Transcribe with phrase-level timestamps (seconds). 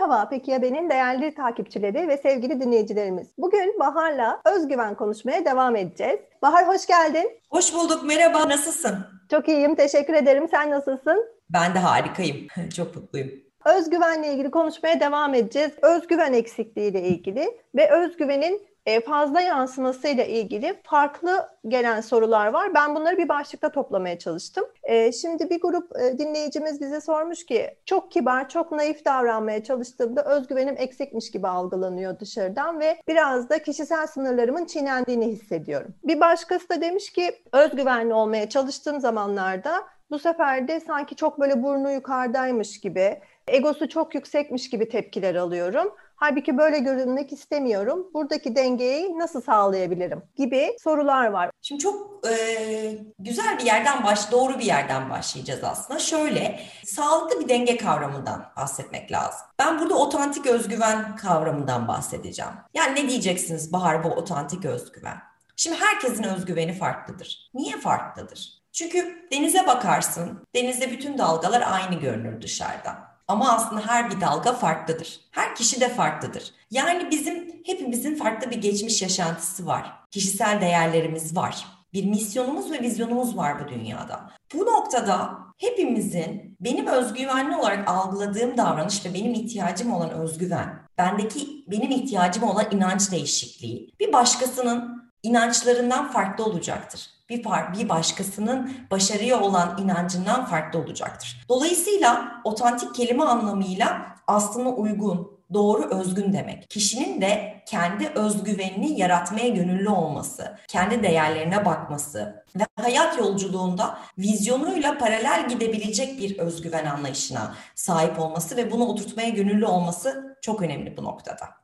[0.00, 3.28] Merhaba Peki ya benim değerli takipçileri ve sevgili dinleyicilerimiz.
[3.38, 6.20] Bugün Bahar'la özgüven konuşmaya devam edeceğiz.
[6.42, 7.30] Bahar hoş geldin.
[7.50, 8.04] Hoş bulduk.
[8.04, 8.48] Merhaba.
[8.48, 8.98] Nasılsın?
[9.30, 9.74] Çok iyiyim.
[9.74, 10.48] Teşekkür ederim.
[10.50, 11.26] Sen nasılsın?
[11.50, 12.46] Ben de harikayım.
[12.76, 13.30] Çok mutluyum.
[13.64, 15.72] Özgüvenle ilgili konuşmaya devam edeceğiz.
[15.82, 22.74] Özgüven eksikliği ile ilgili ve özgüvenin e, fazla yansımasıyla ilgili farklı gelen sorular var.
[22.74, 24.64] Ben bunları bir başlıkta toplamaya çalıştım.
[24.82, 30.24] E, şimdi bir grup e, dinleyicimiz bize sormuş ki çok kibar, çok naif davranmaya çalıştığımda
[30.24, 35.94] özgüvenim eksikmiş gibi algılanıyor dışarıdan ve biraz da kişisel sınırlarımın çiğnendiğini hissediyorum.
[36.04, 39.72] Bir başkası da demiş ki özgüvenli olmaya çalıştığım zamanlarda
[40.10, 45.94] bu sefer de sanki çok böyle burnu yukarıdaymış gibi, egosu çok yüksekmiş gibi tepkiler alıyorum.
[46.20, 48.06] Halbuki böyle görünmek istemiyorum.
[48.14, 51.50] Buradaki dengeyi nasıl sağlayabilirim gibi sorular var.
[51.62, 55.98] Şimdi çok e, güzel bir yerden baş, doğru bir yerden başlayacağız aslında.
[56.00, 59.40] Şöyle, sağlıklı bir denge kavramından bahsetmek lazım.
[59.58, 62.52] Ben burada otantik özgüven kavramından bahsedeceğim.
[62.74, 65.16] Yani ne diyeceksiniz Bahar bu otantik özgüven?
[65.56, 67.50] Şimdi herkesin özgüveni farklıdır.
[67.54, 68.60] Niye farklıdır?
[68.72, 73.09] Çünkü denize bakarsın, denizde bütün dalgalar aynı görünür dışarıdan.
[73.30, 75.20] Ama aslında her bir dalga farklıdır.
[75.30, 76.54] Her kişi de farklıdır.
[76.70, 79.92] Yani bizim hepimizin farklı bir geçmiş yaşantısı var.
[80.10, 81.66] Kişisel değerlerimiz var.
[81.92, 84.30] Bir misyonumuz ve vizyonumuz var bu dünyada.
[84.54, 91.90] Bu noktada hepimizin benim özgüvenli olarak algıladığım davranış ve benim ihtiyacım olan özgüven, bendeki benim
[91.90, 97.44] ihtiyacım olan inanç değişikliği bir başkasının inançlarından farklı olacaktır bir,
[97.78, 101.44] bir başkasının başarıya olan inancından farklı olacaktır.
[101.48, 106.70] Dolayısıyla otantik kelime anlamıyla aslına uygun, doğru, özgün demek.
[106.70, 115.48] Kişinin de kendi özgüvenini yaratmaya gönüllü olması, kendi değerlerine bakması ve hayat yolculuğunda vizyonuyla paralel
[115.48, 121.59] gidebilecek bir özgüven anlayışına sahip olması ve bunu oturtmaya gönüllü olması çok önemli bu noktada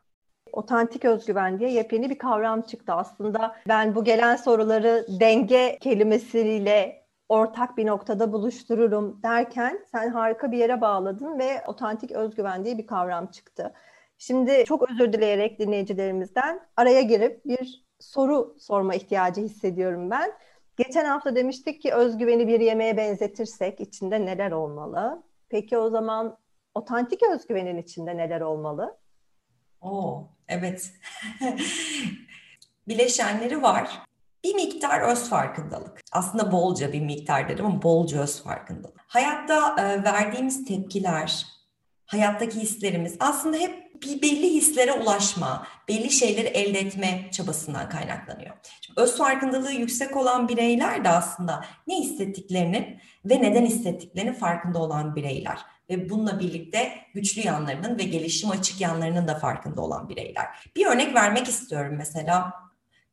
[0.56, 2.92] otantik özgüven diye yepyeni bir kavram çıktı.
[2.92, 10.58] Aslında ben bu gelen soruları denge kelimesiyle ortak bir noktada buluştururum derken sen harika bir
[10.58, 13.72] yere bağladın ve otantik özgüven diye bir kavram çıktı.
[14.18, 20.32] Şimdi çok özür dileyerek dinleyicilerimizden araya girip bir soru sorma ihtiyacı hissediyorum ben.
[20.76, 25.22] Geçen hafta demiştik ki özgüveni bir yemeğe benzetirsek içinde neler olmalı?
[25.48, 26.38] Peki o zaman
[26.74, 28.96] otantik özgüvenin içinde neler olmalı?
[29.80, 30.92] Oo, evet.
[32.88, 34.02] Bileşenleri var.
[34.44, 36.00] Bir miktar öz farkındalık.
[36.12, 39.00] Aslında bolca bir miktar dedim ama bolca öz farkındalık.
[39.06, 41.46] Hayatta e, verdiğimiz tepkiler,
[42.06, 48.56] hayattaki hislerimiz aslında hep bir belli hislere ulaşma, belli şeyleri elde etme çabasından kaynaklanıyor.
[48.80, 55.16] Şimdi öz farkındalığı yüksek olan bireyler de aslında ne hissettiklerinin ve neden hissettiklerinin farkında olan
[55.16, 55.58] bireyler
[55.90, 60.46] ve bununla birlikte güçlü yanlarının ve gelişim açık yanlarının da farkında olan bireyler.
[60.76, 62.52] Bir örnek vermek istiyorum mesela.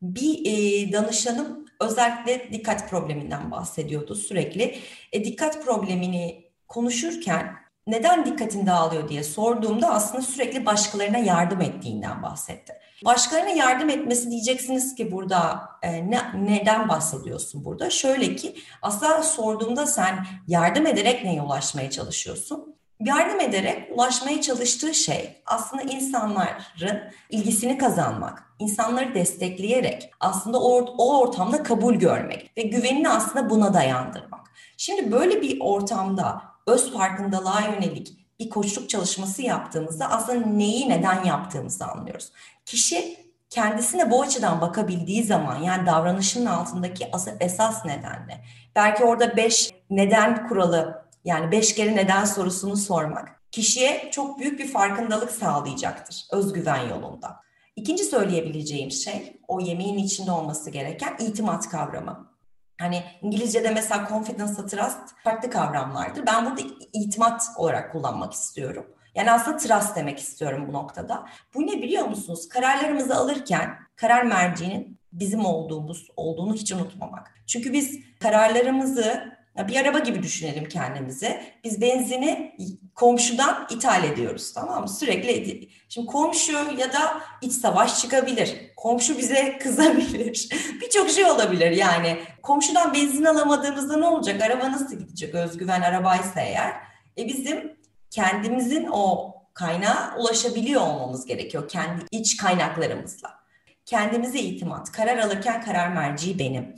[0.02, 4.80] Bir e, danışanım özellikle dikkat probleminden bahsediyordu sürekli.
[5.12, 12.74] E, dikkat problemini konuşurken neden dikkatin dağılıyor diye sorduğumda aslında sürekli başkalarına yardım ettiğinden bahsetti.
[13.06, 17.90] Başkalarına yardım etmesi diyeceksiniz ki burada e, ne, neden bahsediyorsun burada?
[17.90, 22.74] Şöyle ki aslında sorduğumda sen yardım ederek neye ulaşmaya çalışıyorsun?
[23.00, 27.00] Yardım ederek ulaşmaya çalıştığı şey aslında insanların
[27.30, 34.52] ilgisini kazanmak, insanları destekleyerek aslında o, o ortamda kabul görmek ve güvenini aslında buna dayandırmak.
[34.78, 41.85] Şimdi böyle bir ortamda öz farkındalığa yönelik bir koçluk çalışması yaptığımızda aslında neyi neden yaptığımızı
[41.85, 42.31] anlıyoruz.
[42.66, 43.18] Kişi
[43.50, 47.07] kendisine bu açıdan bakabildiği zaman yani davranışının altındaki
[47.40, 54.40] esas nedenle belki orada beş neden kuralı yani beş kere neden sorusunu sormak kişiye çok
[54.40, 57.40] büyük bir farkındalık sağlayacaktır özgüven yolunda.
[57.75, 62.33] İkinci söyleyebileceğim şey o yemeğin içinde olması gereken itimat kavramı.
[62.80, 66.26] Hani İngilizce'de mesela confidence, trust farklı kavramlardır.
[66.26, 66.62] Ben burada
[66.94, 68.86] itimat olarak kullanmak istiyorum.
[69.16, 71.25] Yani aslında trust demek istiyorum bu noktada.
[71.54, 72.50] Bu ne biliyor musunuz?
[72.50, 77.31] Kararlarımızı alırken karar merciğinin bizim olduğumuz olduğunu hiç unutmamak.
[77.48, 81.42] Çünkü biz kararlarımızı bir araba gibi düşünelim kendimizi.
[81.64, 82.56] Biz benzini
[82.96, 84.90] komşudan ithal ediyoruz tamam mı?
[84.90, 85.70] Sürekli.
[85.90, 88.74] Şimdi komşu ya da iç savaş çıkabilir.
[88.78, 90.50] Komşu bize kızabilir.
[90.82, 92.18] Birçok şey olabilir yani.
[92.42, 94.42] Komşudan benzin alamadığımızda ne olacak?
[94.42, 95.36] Araba nasıl gidecek?
[95.36, 96.74] Özgüven arabaysa eğer.
[97.18, 97.76] E bizim
[98.10, 101.68] kendimizin o kaynağa ulaşabiliyor olmamız gerekiyor.
[101.68, 103.44] Kendi iç kaynaklarımızla
[103.86, 104.92] kendimize itimat.
[104.92, 106.76] Karar alırken karar merci benim.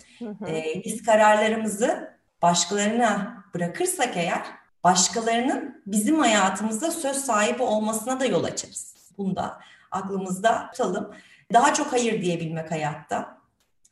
[0.47, 4.41] Ee, biz kararlarımızı başkalarına bırakırsak eğer
[4.83, 8.95] başkalarının bizim hayatımızda söz sahibi olmasına da yol açarız.
[9.17, 9.59] Bunu da
[9.91, 11.11] aklımızda tutalım.
[11.53, 13.37] Daha çok hayır diyebilmek hayatta.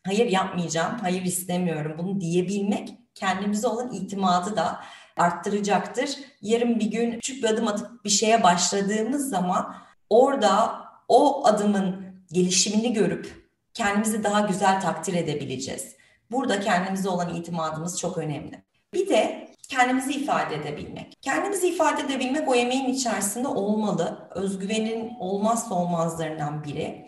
[0.06, 4.80] Hayır yapmayacağım, hayır istemiyorum bunu diyebilmek kendimize olan itimadı da
[5.18, 6.10] arttıracaktır.
[6.42, 9.75] Yarın bir gün küçük bir adım atıp bir şeye başladığımız zaman
[10.10, 15.96] orada o adımın gelişimini görüp kendimizi daha güzel takdir edebileceğiz.
[16.34, 18.64] Burada kendimize olan itimadımız çok önemli.
[18.94, 21.18] Bir de kendimizi ifade edebilmek.
[21.22, 24.30] Kendimizi ifade edebilmek o yemeğin içerisinde olmalı.
[24.36, 27.06] Özgüvenin olmazsa olmazlarından biri.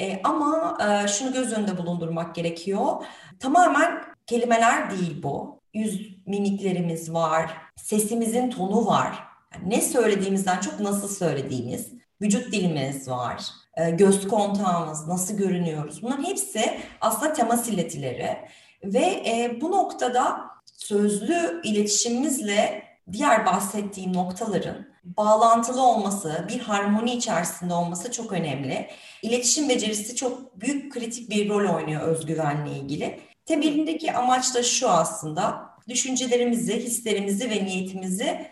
[0.00, 3.04] E, ama e, şunu göz önünde bulundurmak gerekiyor.
[3.40, 5.60] Tamamen kelimeler değil bu.
[5.74, 9.18] Yüz mimiklerimiz var, sesimizin tonu var.
[9.54, 11.92] Yani ne söylediğimizden çok nasıl söylediğimiz,
[12.22, 13.44] vücut dilimiz var,
[13.76, 16.02] e, göz kontağımız, nasıl görünüyoruz.
[16.02, 18.36] Bunların hepsi aslında temas iletileri.
[18.84, 22.82] Ve e, bu noktada sözlü iletişimimizle
[23.12, 28.90] diğer bahsettiğim noktaların bağlantılı olması, bir harmoni içerisinde olması çok önemli.
[29.22, 33.20] İletişim becerisi çok büyük kritik bir rol oynuyor özgüvenle ilgili.
[33.46, 38.46] Temelindeki amaç da şu aslında, düşüncelerimizi, hislerimizi ve niyetimizi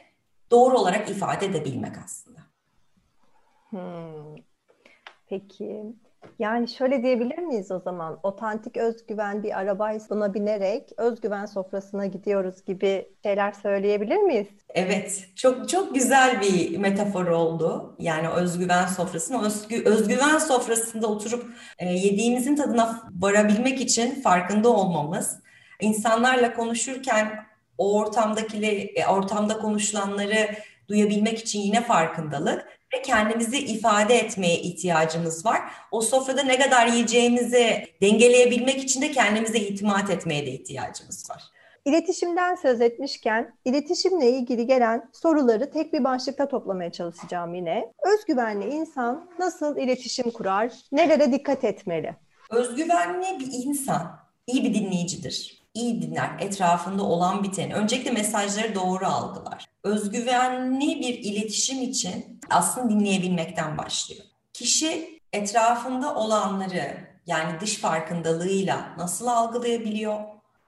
[0.50, 2.40] doğru olarak ifade edebilmek aslında.
[3.70, 4.36] Hmm.
[5.28, 5.82] Peki.
[6.38, 8.18] Yani şöyle diyebilir miyiz o zaman?
[8.22, 14.46] Otantik özgüven bir arabaysa buna binerek özgüven sofrasına gidiyoruz gibi şeyler söyleyebilir miyiz?
[14.74, 17.96] Evet, çok çok güzel bir metafor oldu.
[17.98, 21.44] Yani özgüven sofrasında, özgü, özgüven sofrasında oturup
[21.78, 25.40] e, yediğimizin tadına varabilmek için farkında olmamız,
[25.80, 27.46] insanlarla konuşurken
[27.78, 30.48] o ortamdakileri, e, ortamda konuşulanları
[30.88, 35.60] duyabilmek için yine farkındalık ve kendimizi ifade etmeye ihtiyacımız var.
[35.90, 41.42] O sofrada ne kadar yiyeceğimizi dengeleyebilmek için de kendimize itimat etmeye de ihtiyacımız var.
[41.84, 47.92] İletişimden söz etmişken iletişimle ilgili gelen soruları tek bir başlıkta toplamaya çalışacağım yine.
[48.14, 50.72] Özgüvenli insan nasıl iletişim kurar?
[50.92, 52.14] Nelere dikkat etmeli?
[52.50, 57.74] Özgüvenli bir insan iyi bir dinleyicidir iyi dinler, etrafında olan biteni.
[57.74, 59.66] Öncelikle mesajları doğru algılar.
[59.84, 64.24] Özgüvenli bir iletişim için aslında dinleyebilmekten başlıyor.
[64.52, 66.96] Kişi etrafında olanları
[67.26, 70.20] yani dış farkındalığıyla nasıl algılayabiliyor?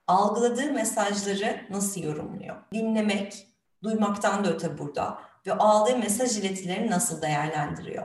[0.07, 2.57] Algıladığı mesajları nasıl yorumluyor?
[2.73, 3.47] Dinlemek,
[3.83, 8.05] duymaktan da öte burada ve aldığı mesaj iletilerini nasıl değerlendiriyor?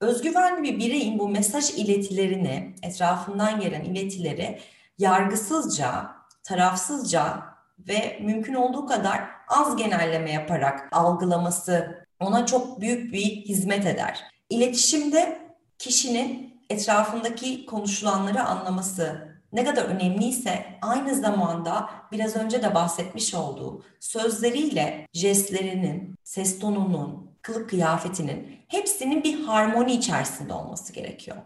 [0.00, 4.58] Özgüvenli bir bireyin bu mesaj iletilerini, etrafından gelen iletileri
[4.98, 6.17] yargısızca
[6.48, 7.42] tarafsızca
[7.78, 14.24] ve mümkün olduğu kadar az genelleme yaparak algılaması ona çok büyük bir hizmet eder.
[14.50, 15.38] İletişimde
[15.78, 25.06] kişinin etrafındaki konuşulanları anlaması ne kadar önemliyse aynı zamanda biraz önce de bahsetmiş olduğu sözleriyle
[25.12, 31.36] jestlerinin, ses tonunun, kılık kıyafetinin hepsinin bir harmoni içerisinde olması gerekiyor.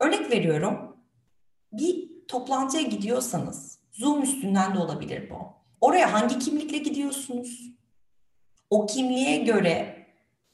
[0.00, 0.96] Örnek veriyorum.
[1.72, 5.36] Bir toplantıya gidiyorsanız Zoom üstünden de olabilir bu.
[5.80, 7.60] Oraya hangi kimlikle gidiyorsunuz?
[8.70, 10.06] O kimliğe göre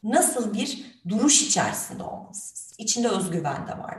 [0.02, 2.74] nasıl bir duruş içerisinde olmalısınız?
[2.78, 3.98] İçinde özgüven de var.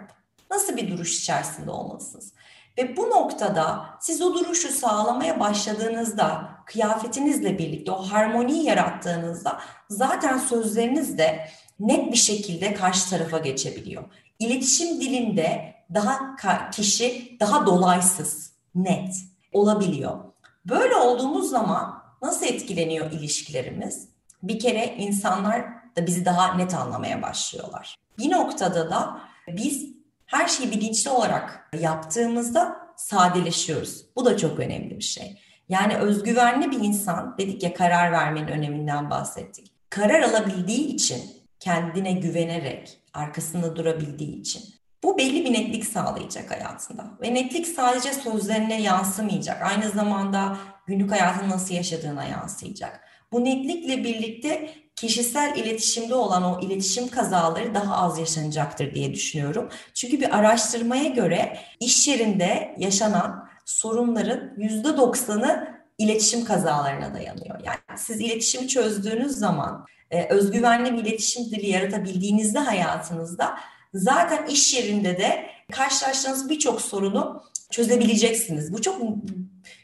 [0.51, 2.33] Nasıl bir duruş içerisinde olmalısınız?
[2.77, 9.59] Ve bu noktada siz o duruşu sağlamaya başladığınızda, kıyafetinizle birlikte o harmoniyi yarattığınızda
[9.89, 11.49] zaten sözleriniz de
[11.79, 14.03] net bir şekilde karşı tarafa geçebiliyor.
[14.39, 16.35] İletişim dilinde daha
[16.71, 20.19] kişi daha dolaysız, net olabiliyor.
[20.65, 24.09] Böyle olduğumuz zaman nasıl etkileniyor ilişkilerimiz?
[24.43, 25.65] Bir kere insanlar
[25.97, 27.95] da bizi daha net anlamaya başlıyorlar.
[28.17, 29.93] Bir noktada da biz
[30.25, 34.05] her şeyi bilinçli olarak yaptığımızda sadeleşiyoruz.
[34.15, 35.39] Bu da çok önemli bir şey.
[35.69, 39.71] Yani özgüvenli bir insan, dedik ya karar vermenin öneminden bahsettik.
[39.89, 41.21] Karar alabildiği için,
[41.59, 44.63] kendine güvenerek, arkasında durabildiği için
[45.03, 47.05] bu belli bir netlik sağlayacak hayatında.
[47.21, 49.61] Ve netlik sadece sözlerine yansımayacak.
[49.61, 50.57] Aynı zamanda
[50.87, 52.99] günlük hayatını nasıl yaşadığına yansıyacak.
[53.31, 59.69] Bu netlikle birlikte kişisel iletişimde olan o iletişim kazaları daha az yaşanacaktır diye düşünüyorum.
[59.93, 67.59] Çünkü bir araştırmaya göre iş yerinde yaşanan sorunların yüzde doksanı iletişim kazalarına dayanıyor.
[67.63, 73.55] Yani siz iletişimi çözdüğünüz zaman, e, özgüvenli bir iletişim dili yaratabildiğinizde hayatınızda
[73.93, 78.73] zaten iş yerinde de karşılaştığınız birçok sorunu çözebileceksiniz.
[78.73, 79.01] Bu çok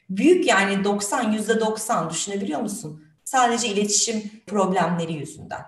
[0.09, 3.03] büyük yani 90 yüzde 90 düşünebiliyor musun?
[3.23, 5.61] Sadece iletişim problemleri yüzünden.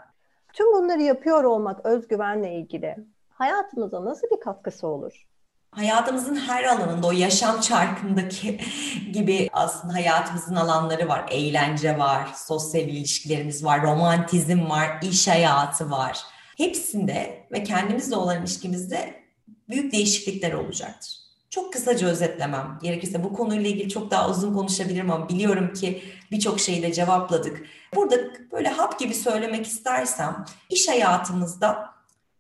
[0.54, 2.96] Tüm bunları yapıyor olmak özgüvenle ilgili
[3.30, 5.26] hayatımıza nasıl bir katkısı olur?
[5.72, 8.60] hayatımızın her alanında o yaşam çarkındaki
[9.14, 11.26] gibi aslında hayatımızın alanları var.
[11.32, 16.20] Eğlence var, sosyal ilişkilerimiz var, romantizm var, iş hayatı var.
[16.58, 19.22] Hepsinde ve kendimizle olan ilişkimizde
[19.70, 21.22] büyük değişiklikler olacaktır.
[21.50, 26.60] Çok kısaca özetlemem gerekirse bu konuyla ilgili çok daha uzun konuşabilirim ama biliyorum ki birçok
[26.60, 27.64] şeyi de cevapladık.
[27.96, 28.16] Burada
[28.52, 31.90] böyle hap gibi söylemek istersem iş hayatımızda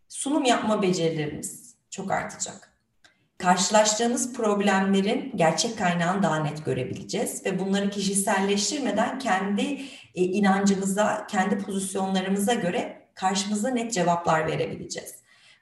[0.10, 2.72] sunum yapma becerilerimiz çok artacak.
[3.38, 9.82] Karşılaştığımız problemlerin gerçek kaynağını daha net görebileceğiz ve bunları kişiselleştirmeden kendi
[10.16, 15.16] e, inancımıza, kendi pozisyonlarımıza göre karşımıza net cevaplar verebileceğiz.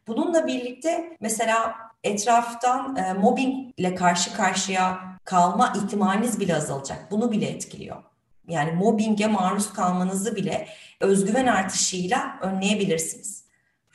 [0.07, 7.11] Bununla birlikte mesela etraftan e, mobbingle karşı karşıya kalma ihtimaliniz bile azalacak.
[7.11, 8.03] Bunu bile etkiliyor.
[8.47, 10.67] Yani mobbinge maruz kalmanızı bile
[10.99, 13.45] özgüven artışıyla önleyebilirsiniz.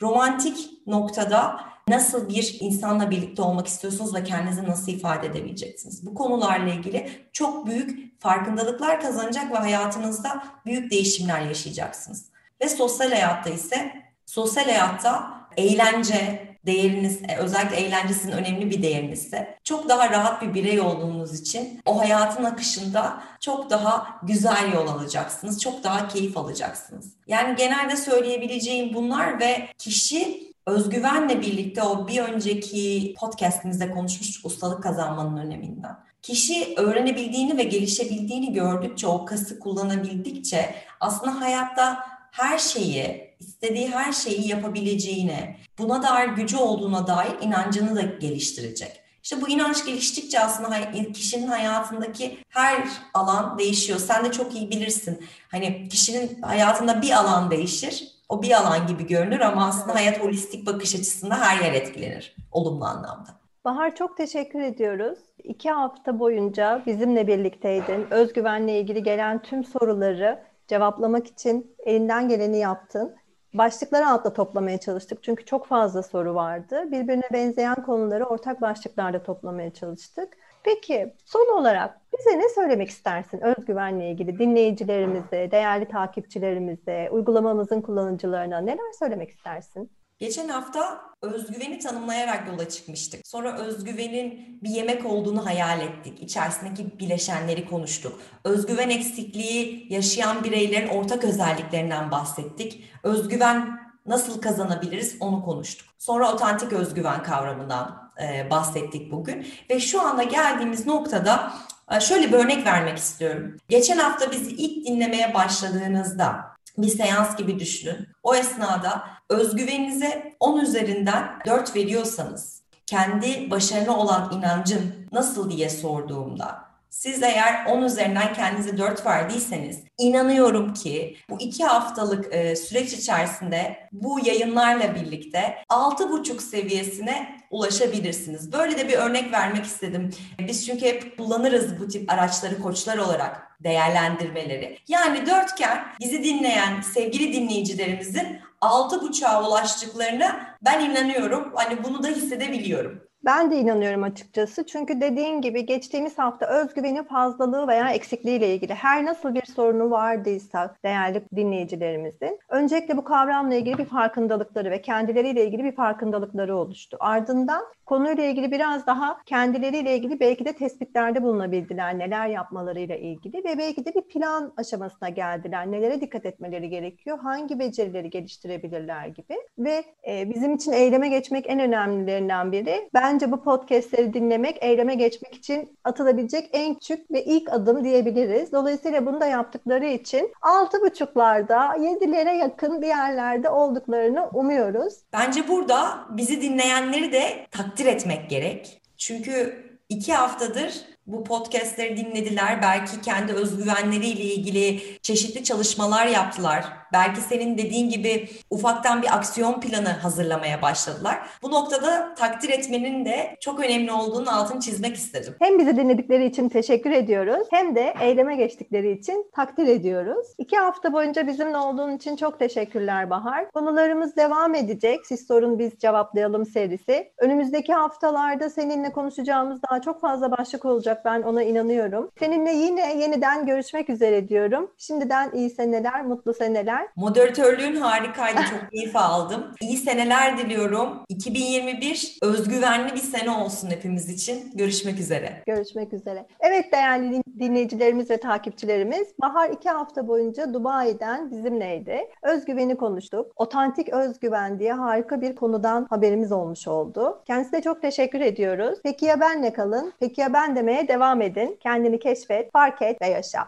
[0.01, 6.05] Romantik noktada nasıl bir insanla birlikte olmak istiyorsunuz ve kendinizi nasıl ifade edebileceksiniz?
[6.05, 12.25] Bu konularla ilgili çok büyük farkındalıklar kazanacak ve hayatınızda büyük değişimler yaşayacaksınız.
[12.61, 13.91] Ve sosyal hayatta ise
[14.25, 20.81] sosyal hayatta eğlence, değeriniz, e, özellikle eğlencesinin önemli bir değerinizse çok daha rahat bir birey
[20.81, 25.61] olduğunuz için o hayatın akışında çok daha güzel yol alacaksınız.
[25.61, 27.13] Çok daha keyif alacaksınız.
[27.27, 35.37] Yani genelde söyleyebileceğim bunlar ve kişi özgüvenle birlikte o bir önceki podcastimizde konuşmuştuk ustalık kazanmanın
[35.37, 35.95] öneminden.
[36.21, 44.47] Kişi öğrenebildiğini ve gelişebildiğini gördükçe, o kası kullanabildikçe aslında hayatta her şeyi, istediği her şeyi
[44.47, 49.01] yapabileceğine, buna dair gücü olduğuna dair inancını da geliştirecek.
[49.23, 53.99] İşte bu inanç geliştikçe aslında kişinin hayatındaki her alan değişiyor.
[53.99, 55.25] Sen de çok iyi bilirsin.
[55.51, 58.07] Hani kişinin hayatında bir alan değişir.
[58.29, 62.85] O bir alan gibi görünür ama aslında hayat holistik bakış açısında her yer etkilenir olumlu
[62.85, 63.29] anlamda.
[63.65, 65.19] Bahar çok teşekkür ediyoruz.
[65.43, 68.07] İki hafta boyunca bizimle birlikteydin.
[68.11, 73.15] Özgüvenle ilgili gelen tüm soruları cevaplamak için elinden geleni yaptın.
[73.53, 76.91] Başlıkları altla toplamaya çalıştık çünkü çok fazla soru vardı.
[76.91, 80.37] Birbirine benzeyen konuları ortak başlıklarda toplamaya çalıştık.
[80.63, 88.91] Peki son olarak bize ne söylemek istersin özgüvenle ilgili dinleyicilerimize, değerli takipçilerimize, uygulamamızın kullanıcılarına neler
[88.99, 89.91] söylemek istersin?
[90.19, 93.27] Geçen hafta özgüveni tanımlayarak yola çıkmıştık.
[93.27, 96.21] Sonra özgüvenin bir yemek olduğunu hayal ettik.
[96.21, 98.19] İçerisindeki bileşenleri konuştuk.
[98.43, 102.83] Özgüven eksikliği yaşayan bireylerin ortak özelliklerinden bahsettik.
[103.03, 105.87] Özgüven nasıl kazanabiliriz onu konuştuk.
[105.97, 109.47] Sonra otantik özgüven kavramından e, bahsettik bugün.
[109.69, 111.53] Ve şu anda geldiğimiz noktada
[111.91, 113.57] e, şöyle bir örnek vermek istiyorum.
[113.69, 118.07] Geçen hafta bizi ilk dinlemeye başladığınızda bir seans gibi düşünün.
[118.23, 126.64] O esnada özgüveninize 10 üzerinden 4 veriyorsanız kendi başarına olan inancın nasıl diye sorduğumda
[126.95, 133.89] siz eğer 10 üzerinden kendinize 4 verdiyseniz inanıyorum ki bu 2 haftalık e, süreç içerisinde
[133.91, 138.53] bu yayınlarla birlikte 6,5 seviyesine ulaşabilirsiniz.
[138.53, 140.11] Böyle de bir örnek vermek istedim.
[140.39, 144.77] Biz çünkü hep kullanırız bu tip araçları koçlar olarak değerlendirmeleri.
[144.87, 151.51] Yani dörtgen bizi dinleyen sevgili dinleyicilerimizin altı buçuğa ulaştıklarına ben inanıyorum.
[151.55, 153.01] Hani bunu da hissedebiliyorum.
[153.25, 154.65] Ben de inanıyorum açıkçası.
[154.65, 159.91] Çünkü dediğin gibi geçtiğimiz hafta özgüvenin fazlalığı veya eksikliği ile ilgili her nasıl bir sorunu
[159.91, 166.97] vardıysa değerli dinleyicilerimizin öncelikle bu kavramla ilgili bir farkındalıkları ve kendileriyle ilgili bir farkındalıkları oluştu.
[166.99, 173.57] Ardından konuyla ilgili biraz daha kendileriyle ilgili belki de tespitlerde bulunabildiler neler yapmalarıyla ilgili ve
[173.57, 175.71] belki de bir plan aşamasına geldiler.
[175.71, 181.59] Nelere dikkat etmeleri gerekiyor, hangi becerileri geliştirebilirler gibi ve e, bizim için eyleme geçmek en
[181.59, 182.89] önemlilerinden biri.
[182.93, 188.51] Bence bu podcastleri dinlemek, eyleme geçmek için atılabilecek en küçük ve ilk adım diyebiliriz.
[188.51, 194.93] Dolayısıyla bunu da yaptıkları için altı buçuklarda, yedilere yakın bir yerlerde olduklarını umuyoruz.
[195.13, 198.81] Bence burada bizi dinleyenleri de takdir takdir etmek gerek.
[198.97, 200.73] Çünkü iki haftadır
[201.07, 202.61] bu podcastleri dinlediler.
[202.61, 206.65] Belki kendi özgüvenleriyle ilgili çeşitli çalışmalar yaptılar.
[206.93, 211.19] Belki senin dediğin gibi ufaktan bir aksiyon planı hazırlamaya başladılar.
[211.43, 215.35] Bu noktada takdir etmenin de çok önemli olduğunu altını çizmek istedim.
[215.39, 220.27] Hem bizi dinledikleri için teşekkür ediyoruz hem de eyleme geçtikleri için takdir ediyoruz.
[220.37, 223.51] İki hafta boyunca bizimle olduğun için çok teşekkürler Bahar.
[223.51, 225.05] Konularımız devam edecek.
[225.07, 227.11] Siz sorun biz cevaplayalım serisi.
[227.17, 231.01] Önümüzdeki haftalarda seninle konuşacağımız daha çok fazla başlık olacak.
[231.05, 232.11] Ben ona inanıyorum.
[232.19, 234.71] Seninle yine yeniden görüşmek üzere diyorum.
[234.77, 236.89] Şimdiden iyi seneler, mutlu seneler seneler.
[236.95, 238.39] Moderatörlüğün harikaydı.
[238.49, 239.45] Çok keyif aldım.
[239.61, 241.03] İyi seneler diliyorum.
[241.09, 244.51] 2021 özgüvenli bir sene olsun hepimiz için.
[244.55, 245.43] Görüşmek üzere.
[245.47, 246.25] Görüşmek üzere.
[246.39, 251.99] Evet değerli dinleyicilerimiz ve takipçilerimiz Bahar iki hafta boyunca Dubai'den bizimleydi.
[252.23, 253.31] Özgüveni konuştuk.
[253.35, 257.21] Otantik özgüven diye harika bir konudan haberimiz olmuş oldu.
[257.27, 258.79] Kendisine çok teşekkür ediyoruz.
[258.83, 259.93] Peki ya benle kalın?
[259.99, 261.57] Peki ya ben demeye devam edin.
[261.63, 263.39] Kendini keşfet, fark et ve yaşa.